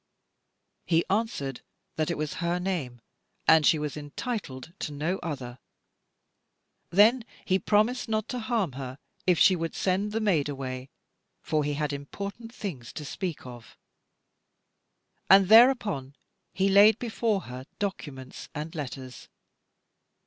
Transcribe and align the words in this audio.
He 0.87 1.05
answered 1.11 1.61
that 1.95 2.09
it 2.09 2.17
was 2.17 2.33
her 2.41 2.57
name, 2.59 3.01
and 3.47 3.63
she 3.67 3.77
was 3.77 3.95
entitled 3.95 4.73
to 4.79 4.91
no 4.91 5.19
other. 5.19 5.59
Then 6.89 7.23
he 7.45 7.59
promised 7.59 8.09
not 8.09 8.27
to 8.29 8.39
harm 8.39 8.71
her, 8.71 8.97
if 9.27 9.37
she 9.37 9.55
would 9.55 9.75
send 9.75 10.11
the 10.11 10.19
maid 10.19 10.49
away, 10.49 10.89
for 11.43 11.63
he 11.63 11.75
had 11.75 11.93
important 11.93 12.51
things 12.51 12.91
to 12.93 13.05
speak 13.05 13.45
of. 13.45 13.77
And 15.29 15.49
thereupon 15.49 16.15
he 16.51 16.67
laid 16.67 16.97
before 16.97 17.41
her 17.41 17.67
documents 17.77 18.49
and 18.55 18.73
letters. 18.73 19.27